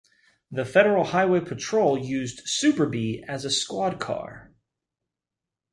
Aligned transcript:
The 0.49 0.65
federal 0.65 1.03
highway 1.03 1.41
patrol 1.41 1.95
used 1.95 2.41
Super 2.49 2.87
Bee 2.87 3.23
as 3.27 3.45
a 3.45 3.51
squad 3.51 3.99
car. 3.99 4.51